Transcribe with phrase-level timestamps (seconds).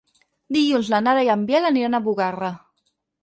[0.55, 2.53] Dilluns na Nara i en Biel aniran a Bugarra.